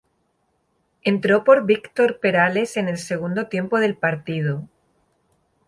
Entró 1.03 1.43
por 1.43 1.67
Víctor 1.67 2.19
Perales 2.19 2.75
en 2.75 2.87
el 2.87 2.97
segundo 2.97 3.49
tiempo 3.49 3.77
del 3.77 3.95
partido. 3.95 4.67